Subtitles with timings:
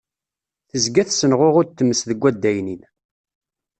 [0.69, 2.81] Tezga tessemɣuɣud tmes deg addaynin.